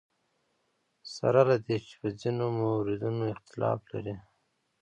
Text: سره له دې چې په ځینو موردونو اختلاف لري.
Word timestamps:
سره 1.15 1.41
له 1.49 1.55
دې 1.65 1.77
چې 1.85 1.93
په 2.01 2.07
ځینو 2.19 2.45
موردونو 2.59 3.23
اختلاف 3.33 3.79
لري. 3.91 4.15